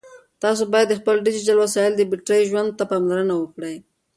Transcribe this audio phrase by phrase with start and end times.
[0.43, 3.75] تاسو باید د خپلو ډیجیټل وسایلو د بېټرۍ ژوند ته پاملرنه وکړئ.